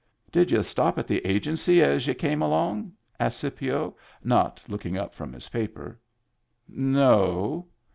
[0.31, 5.13] "Did y'u stop at the Agency as y'u came along?" asked Scipio, not looking up
[5.13, 5.99] from his paper.
[6.67, 7.67] "No."